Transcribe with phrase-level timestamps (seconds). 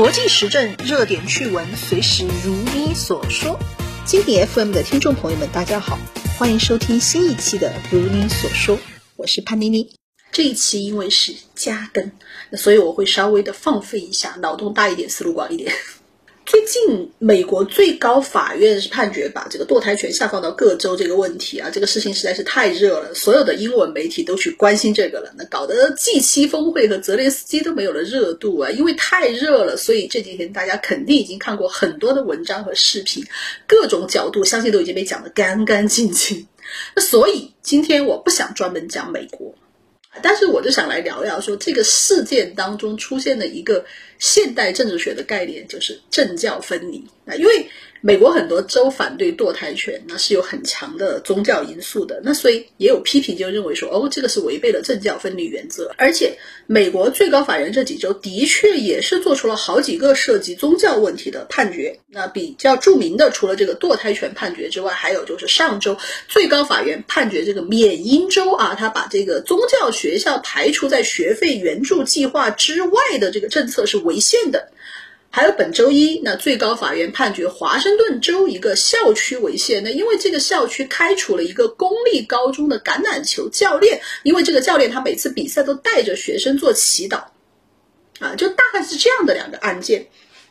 [0.00, 3.60] 国际时政热点趣闻，随时如你所说。
[4.06, 5.98] 经典 FM 的听众朋友们，大家好，
[6.38, 8.78] 欢迎收听新一期的《如你所说》，
[9.16, 9.94] 我是潘妮妮。
[10.32, 12.12] 这一期因为是加更，
[12.48, 15.70] 那所以我会稍微的放飞一下，脑洞大一点，思路广一点。
[16.50, 33.24] 最近，美国最高法院是判决把这个堕胎权下放到各州这个问题啊，这个事情实在是太热了，所有的英文媒体都去关心这个了，那搞得 G7 峰会和泽连斯基都没有了热度啊，因为太热了，所以这几天大家肯定已经看过很多的文章和视频，
[33.68, 36.48] 各种角度相信都已经被讲得干干净净。
[36.96, 39.54] 那所以今天我不想专门讲美国。
[40.22, 43.84] 但是我就想来聊聊，说这个事件当中出现的一个
[44.20, 47.66] 现代政治学的概念，就是政教分离啊，因为。
[48.02, 52.18] 美国很多州反对堕胎权，那是有很强的宗教因素的。
[52.24, 55.94] 那所以也有批评，就认为说，哦，这个是违背了政教分离原则。
[55.98, 56.34] 而且，
[56.66, 61.94] 美国最高法院这几周的确也是做出了好几个涉及宗教问题的判决。
[62.06, 65.94] 那比较著名的，除了这个堕胎权判决之外，还有就是上周
[66.26, 74.68] 最高法院判决这个缅因州啊，他把这个宗教学校排除在学费援助计划之外的这个政策是违违宪的。
[75.30, 79.82] 还有本周一，那最高法院判决华盛顿州一个校区违宪。
[79.84, 87.22] 那因为这个校区开除了一个公立高中的橄榄球教练，因为这个教练他每次比赛都带着学生做祈祷，
[88.18, 90.04] 啊，就大概是这样的两个案件。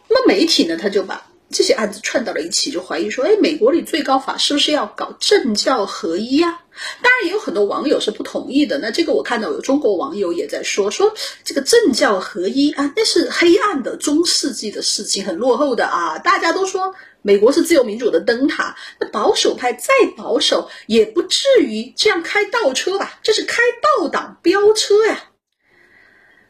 [0.08, 1.26] 那么媒体呢，他就把。
[1.52, 6.60] 这些案子串到了一起，就怀疑说，哎，美国里最高法是不是要搞政教合一呀？
[7.02, 8.78] 当然也有很多网友是不同意的。
[8.80, 11.14] 那这个我看到有中国网友也在说，说
[11.44, 16.18] 这个政教合一啊，那是黑暗的中世纪的事情，很落后的啊。
[16.20, 23.20] 大家都说美国是自由民主的灯塔，那保守派再保守也不至于这样开倒车吧？
[23.24, 23.62] 这是开
[24.00, 25.29] 倒挡飙车呀！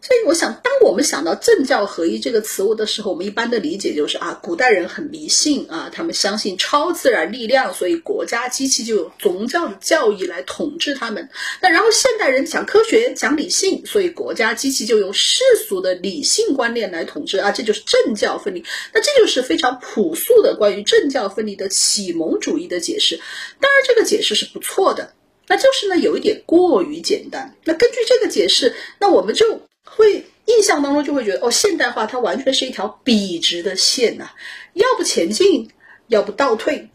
[0.01, 11.29] 所以我想，当我们想到政教合一这个词物的时候，我们一般的理解就是啊，古代人很迷信啊，他们相信超自然力量，所以国家机器就有宗教的教义来统治他们。
[11.61, 18.63] 那然后现代人讲科学、讲理性，所以国家机器就用世俗的理性观念来统治啊，这就是政教分离。
[18.93, 23.19] 那这就是非常朴素的关于政教分离的启蒙主义的解释。
[23.59, 25.13] 当然，这个解释是不错的，
[25.49, 27.53] 那就是呢有一点过于简单。
[27.65, 29.59] 那根据这个解释，那我们就。
[29.91, 34.29] 会印象当中就会觉得哦，现代化它完全是一条笔直的线呐，
[34.73, 35.67] 要不前进，
[36.07, 36.87] 要不倒退。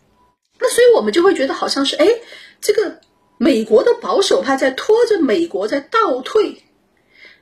[0.60, 2.06] 那所以我们就会觉得好像是哎，
[2.60, 3.00] 这个
[3.36, 6.62] 美国的保守派在拖着美国在倒退。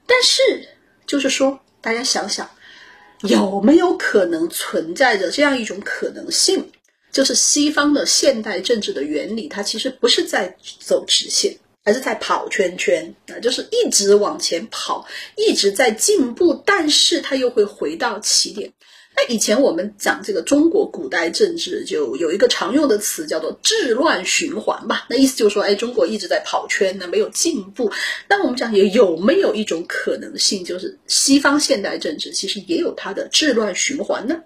[0.06, 0.40] 但是
[1.06, 2.48] 就是说，大家想想，
[3.20, 6.72] 有没有可能存在着这样一种可能性，
[7.12, 11.56] 就是西方的现代政治的原理，它其实不是在走直线。
[11.84, 18.72] 而是在跑圈圈啊，就是一直往前跑，一直在进步，但是它又会回到起点。
[19.16, 25.06] 那以前我们讲这个中国古代政治，就有一个常用的词叫做治乱循环吧。
[25.10, 27.90] 那意思就是说，哎，中国一直在跑圈呢，没有进步。
[28.28, 34.36] 那我们讲有有没有一种可能性，就是西方现代政治其实也有它的治乱循环呢？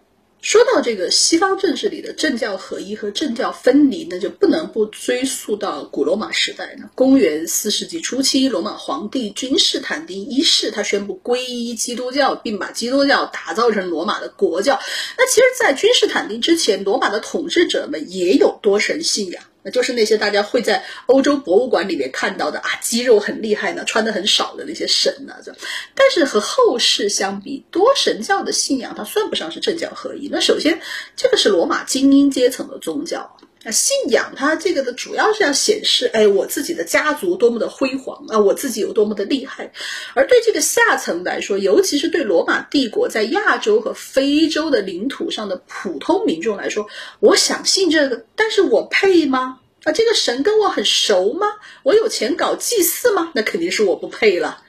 [0.46, 6.88] 说到这个西方政治里的政教合一和政教分离，那就不能不追溯到古罗马时代呢。
[6.94, 14.78] 公元四世纪初期，罗马皇帝君士坦丁一世他宣布皈依基督教，并把基督教打造成罗马的国教。
[15.18, 19.42] 那其实，在君士坦丁之前，罗马的统治者们也有多神信仰。
[19.70, 25.54] 就是那些大家会在欧洲博物馆里面看到的啊，肌肉很厉害呢，穿的很少的那些神呢，这。
[25.94, 30.28] 但是和后世相比，多神教的信仰它算不上是政教合一。
[30.30, 30.80] 那首先，
[31.16, 39.72] 这个是罗马精英阶层的宗教，那信仰它这个的主要是要显示，哎，我自己的家族多么的辉煌啊，我自己有多么的厉害。
[40.14, 46.86] 而对这个下层来说，尤其是对罗马帝国在亚洲和非洲的领土上的普通民众来说，
[47.18, 49.58] 我想信这个，但是我配吗？
[49.82, 51.48] 啊，这个神跟我很熟吗？
[51.82, 53.32] 我有钱搞祭祀吗？
[53.34, 54.62] 那肯定是我不配了。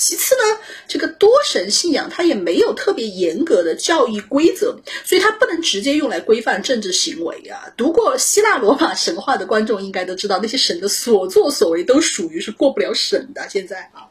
[0.00, 0.58] 其次呢，
[0.88, 4.74] 这个多神信仰它也没有特别严格的教义规则，
[5.04, 7.70] 所以它不能直接用来规范政治行为啊。
[7.76, 13.46] 读过希腊罗马神话的观众应该都知道，那些神的所作所为都属于是过不了审的。
[13.48, 14.09] 现在啊。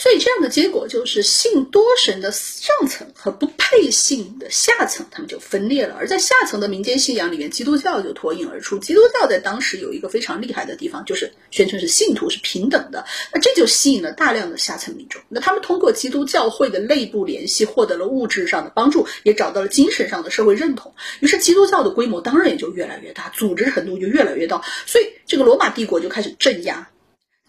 [0.00, 5.94] 所以这样的结果就是，信多神的上层和不配信的下层，他们就分裂了。
[5.98, 8.78] 而在下层的民间信仰里面，基督教就脱颖而出。
[8.78, 13.04] 基督教在当时有一个非常厉害的地方，就是宣称是信徒是平等的。
[13.34, 15.20] 那这就吸引了大量的下层民众。
[15.28, 20.94] 那他们通过基督教会的内部联系，获得了物质上的帮助，也找到了精神上的社会认同。
[21.20, 24.62] 于是基督教的规模当然也就越来越大，组织程度就越来越大。
[24.86, 26.88] 所以这个罗马帝国就开始镇压。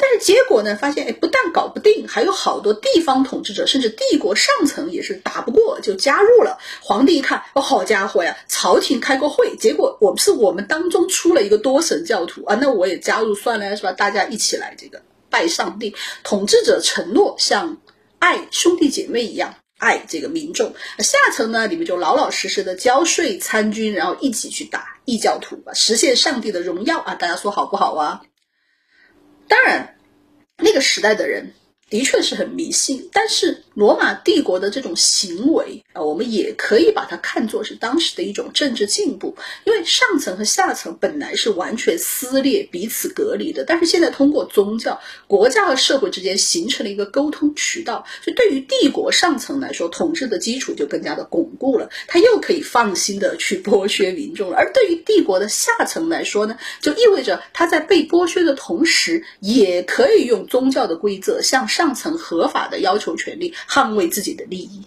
[0.01, 6.57] 但是结果呢，发现哎，不但搞不定，还有好多地方统治者，甚至帝国上层也是打不过，就加入了。
[6.81, 13.92] 皇帝一看，哦，好家伙呀，朝廷开过会，结果我们是我们当中出了一个多神教徒啊，那我也加入算了，是吧？
[13.92, 15.95] 大家一起来这个拜上帝。
[16.24, 17.77] 统治者承诺像
[18.18, 27.15] 爱兄弟姐妹一样爱这个民众，下层呢，你们就老老实实的交税参军，然后一起去打异教徒，实现上帝的荣耀啊！
[27.15, 28.21] 大家说好不好啊？
[30.62, 31.54] 那个时代的人。
[31.90, 39.35] 的确是很迷信，但是罗马帝国的这种行为啊，我们也可以把它看作是当时的一种政治进步。
[39.65, 54.56] 因为上层和下层本来是完全撕裂、彼此隔离的，但是现在通过宗教，国家和社会之间形成了一个沟通渠道，就对于帝国上层来说，统治的基础就更加的巩固了，他又可以放心的去剥削民众了。
[54.56, 61.81] 而对于帝国的下层来说呢，就意味着他在被剥削的同时，也可以用宗教的规则向上。
[61.81, 64.81] 上层合法的要求权利，捍卫自己的利益。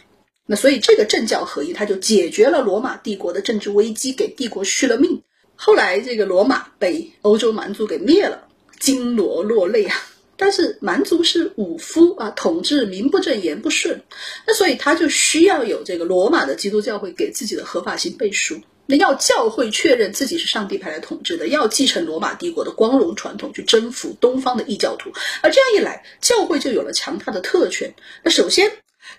[0.47, 5.23] 那所以这个政教合一，它就解决了罗马帝国的政治危机，给帝国续了命。
[5.57, 8.47] 后来这个罗马被欧洲蛮族给灭了，
[8.79, 9.97] 金罗落泪啊！
[10.37, 14.03] 但是蛮族是武夫啊，统治名不正言不顺，
[14.47, 18.61] 那所以他就需要有这个罗马的基督教会给自己的合法性背书。
[18.87, 25.11] 那要教会确认自己是上帝派来统治的，要继承罗马帝国的光荣传统，去征服东方的异教徒。
[25.43, 27.93] 而这样一来，教会就有了强大的特权。
[28.23, 28.71] 那首先，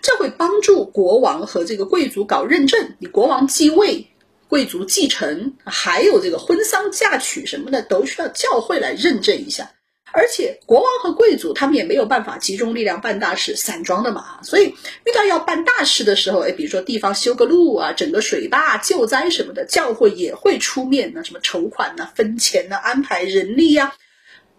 [0.02, 4.06] 教会帮助国王和这个贵族搞认证，你国王继位、
[4.48, 9.70] 贵族继承，还有这个婚丧嫁娶什么的，都需要教会来认证一下。
[10.12, 14.66] 而且国王和贵族他们也没有办法集中力量办大事，散装的嘛，所以
[15.04, 23.94] 遇到要办大事的时候，哎，比如说地方修个路啊，整个水坝、救灾什么的，教会也会出面呢，什么筹款呐、分钱呐、安排人力呀，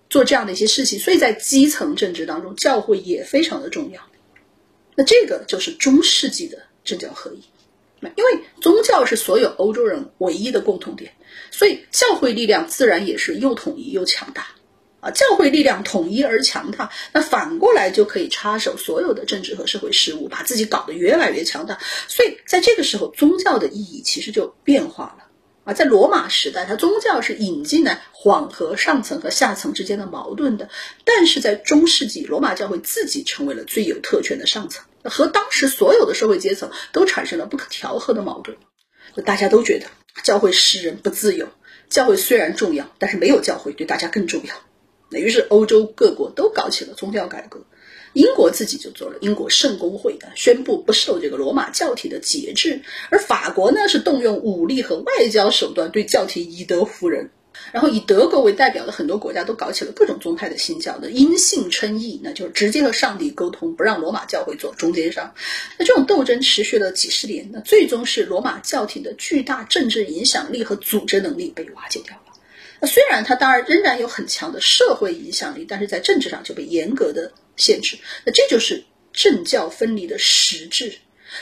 [0.10, 1.00] 做这样的一些事情。
[1.00, 4.02] 所以在基层政治当中，教会也非常的重要。
[4.96, 7.42] 那这个就是中世纪的政教合一，
[8.16, 11.12] 因为宗教是所有欧洲人唯一的共同点，
[11.50, 14.48] 所以教会力量自然也是又统一又强大。
[15.00, 21.78] 啊，教会力量统一而强大，那反过来就可以插手所有的政治和社会事务，把自己搞得越来越强大。
[22.08, 25.24] 所以在这个时候，宗教的意义其实就变化了。
[25.66, 30.68] 啊，在罗马时代，它宗教是引进来缓和上层和下层之间的矛盾的；
[31.04, 38.58] 但是在中世纪，罗马教会自己成为了最有特权的上层，和当时所有的社会阶层都产生了不可调和的矛盾。
[39.26, 39.88] 大家都觉得
[40.24, 41.50] 教会使人不自由，
[41.90, 44.56] 教会虽然重要，但是没有教会对大家更重要。
[45.10, 47.60] 那于是欧洲各国都搞起了宗教改革，
[48.14, 57.30] 英国自己就做了英国圣公会的，宣布不受这个罗马教体的节制，而法国呢是动用武力和外交手段对教体以德服人，
[57.72, 65.34] 然后以德国为代表的很多国家都搞起了各种宗派的新教的因信称义，那就是直接和上帝沟通，不让罗马教会做中间商。
[65.78, 72.14] 那这种斗争持续了几十年，那最终是罗马教廷的巨大政治影响力和组织能力被瓦解掉。
[72.80, 77.98] 那虽然它当然仍然有很强的社会影响力，但是在政治上就被严格的限制。
[78.26, 78.84] 那这就是
[79.14, 81.00] 政教分离的实质。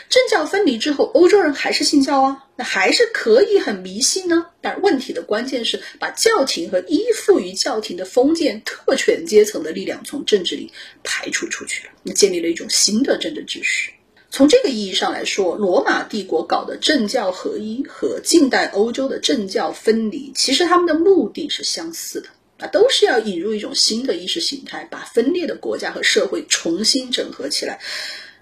[0.09, 4.47] 政教分离之后，欧洲人还是信教啊，那还是可以很迷信呢。
[4.59, 10.71] 但问题的关键是把教廷和依附于教廷的封建特权阶层的力量从政治里
[11.03, 13.93] 排除出去了，那建立了一种新的政治秩序。
[14.35, 22.27] 从这个意义上来说，罗马帝国搞的政教合一和近代欧洲的政教分离，其实他们的目的是相似的
[22.57, 27.80] 啊，都是要引入一种新的意识形态，把分裂的国家和社会重新整合起来。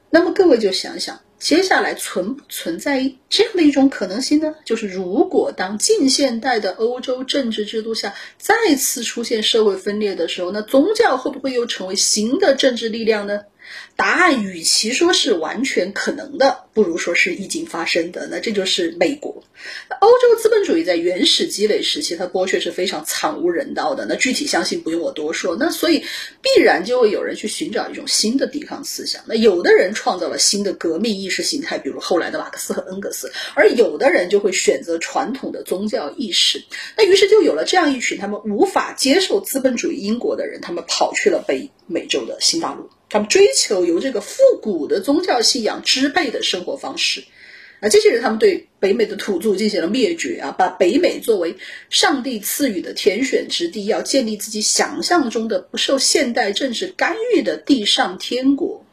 [0.09, 4.51] 那么各位就想想，接下来存不存在这样的一种可能性呢？
[4.65, 13.41] 就是如果当近现代的欧洲政治制度下再次出现社会分裂的时候，那宗教会不会又成为新的政治力量呢？
[13.96, 18.27] 答案与其说是完全可能的，不如说是已经发生的。
[18.29, 19.43] 那这就是美国。
[20.01, 24.05] 欧洲资本主义在原始积累时期，它剥削是非常惨无人道的。
[24.05, 25.55] 那具体相信不用我多说。
[25.58, 26.03] 那所以
[26.41, 29.24] 必然就会有人去寻找一种新的抵抗思想。
[29.25, 36.62] 那有的人创造了新的革命意识形态，比如后来的马克思和恩格斯；而有的人就会选择传统的宗教意识。
[36.98, 42.89] 那于是就有了这样一群他们无法接受资本主义英国的人，他们跑去了北美洲的新大陆。
[43.13, 47.24] 他们追求由这个复古的宗教信仰支配的生活方式，
[47.79, 51.55] 啊，这些人他们对北美的土著进行了灭绝啊，把北美作为
[51.91, 58.84] 上帝赐予的天选之地，要建立自己想象中的不受现代政治干预的地上天国。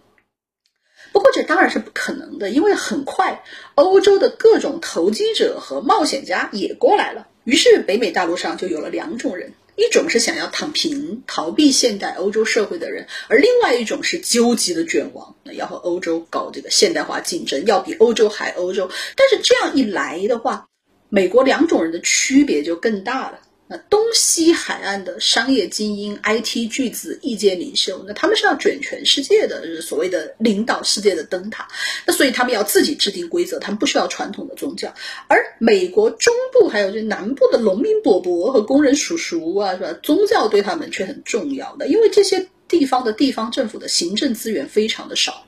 [1.12, 3.42] 不过这当然是不可能的，因为很快
[3.74, 9.54] 欧洲的各种投机者和冒险家也过来了，于是北美大陆上就有了两种人。
[9.80, 18.90] 一种是想要躺平、逃避现代欧洲社会的人，而另外一种是究极的卷王，要和欧洲搞这个现代化竞争，要比欧洲还欧洲。
[19.16, 20.68] 但是这样一来的话，
[21.08, 23.40] 美国两种人的区别就更大了。
[23.70, 31.68] 那东西海岸的商业精英、IT 巨子、意见领袖，那他们是要卷全世界的，是所谓的领导世界的灯塔。
[32.04, 34.92] 那所以他们要自己制定规则，他们不需要传统的宗教。
[35.28, 39.92] 而美国中部还有这南部的农民伯伯和工人叔叔啊，是吧？
[40.02, 45.46] 宗教对他们却很重要的，因为这些地方的地方政府的行政资源非常的少。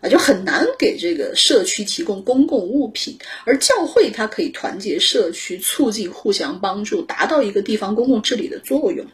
[0.00, 9.06] 啊，就很难给这个社区提供公共物品，而教会它可以团结社区，促进互相帮助，达到一个地方公共治理的作用。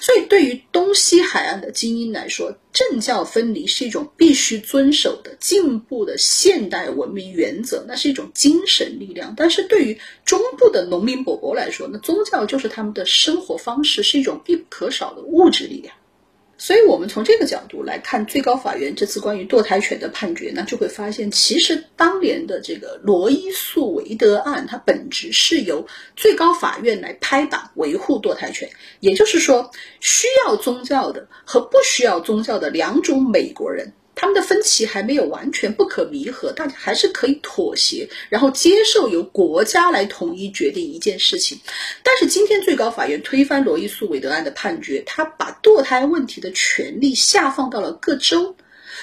[0.00, 9.32] 所以，对于东西海岸的精英来说，政教分离是一种必须遵守的进步的现代文明原则，那是一种精神力量。
[9.36, 15.94] 但是对于中部的农民伯伯来说，那宗教就是他们的生活方式，是一种必不可少的物质力量。
[16.64, 28.66] 所以，我们从这个角度来看最高法院这次关于堕胎权的判决，呢就会发现，其实当年的这个罗伊诉韦德案，它本质是由最高法院来拍板维护堕胎权。
[29.00, 33.92] 也就是说，需要宗教的和不需要宗教的两种美国人。
[34.14, 41.58] 他们的分歧还没有完全不可弥合，大家还是可以妥协，然后接受由国家来统一决定一件事情。
[42.02, 48.56] 但是今天最高法院推翻罗伊诉韦德案的判决，他把堕胎问题的权利下放到了各州，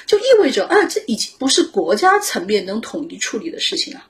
[0.06, 4.08] 就意味着啊，这已经不是国家层面能统一处理的事情了。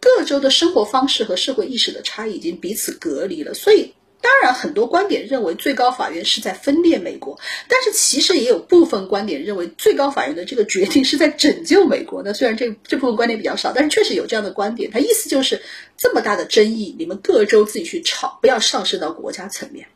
[0.00, 3.92] 各州的生活方式和社会意识的差异已经彼此隔离了，所以。
[4.24, 7.38] 当然，很多观点认为最高法院是在分裂美国，
[7.68, 12.22] 但是其实也有部分观点认为最高法院的这个决定是在拯救美国。
[12.22, 14.90] 那虽然这这部分观点比较少，但是确实有这样的观点。
[14.90, 15.60] 他意思就是
[15.98, 19.86] 这么大的争议，你们各州自己去吵，不要上升到国家层面。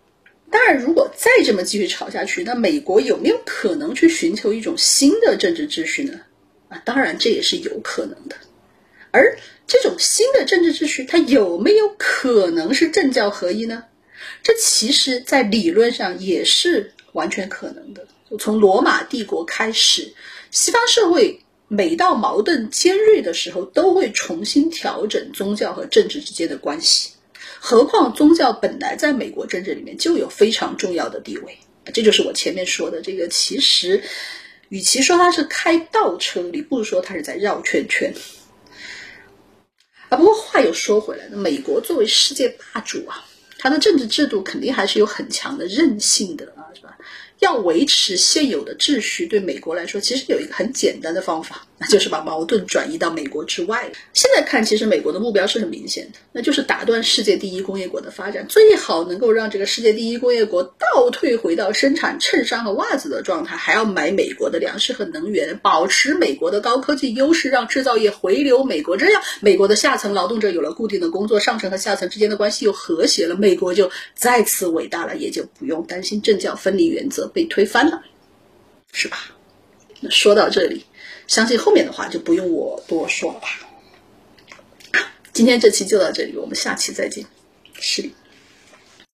[0.51, 6.21] 当然，如果再这么继续吵下去，那美国有没有可能去寻求一种新的政治秩序呢？
[6.69, 8.37] 啊，当然这也是有可能的。
[9.11, 13.85] 而这种新的政治秩序，它有没有可能是政教合一呢？
[14.43, 18.07] 这其实，在理论上也是完全可能的。
[18.39, 20.13] 从罗马帝国开始，
[20.51, 27.11] 西方社会每到矛盾尖锐的时候，都会重新调整宗教和政治之间的关系。
[27.61, 31.59] 何况宗教本来在美国政治里面就有非常重要的地位。
[31.93, 34.03] 这就是我前面说的这个，其实
[34.69, 38.15] 与其说它是开倒车，你不如说它是在绕圈圈。
[40.11, 43.27] 啊，不过话又说回来，那美国作为世界霸主啊。
[43.59, 46.97] 它的政治制度肯定还是有很强的韧性的啊，是吧？
[47.41, 51.65] 要维持现有的秩序，对美国来说，其实有一个很简单的方法。
[51.81, 53.89] 那就是把矛盾转移到美国之外。
[54.13, 68.97] 现在看，其实美国的目标是很明显的，那就是打断世界第一工业国的发展，最好能够让这个世界第一工业国倒退回到生产衬衫和袜子的状态，还要买美国的粮食和能源，保持美国的高科技优势，让制造业回流美国。
[68.97, 78.03] 这样，美国的下层劳动者有了固定的工作，上层和下层之间的关系又和谐了，美国就再次伟大了，也就不用担心政教分离原则被推翻了，
[78.93, 79.31] 是吧？
[80.01, 80.85] 那说到这里。
[81.27, 83.49] 相信后面的话就不用我多说了吧。
[85.35, 87.25] 今天这期就到这里，我们下期再见，
[87.75, 88.15] 失礼。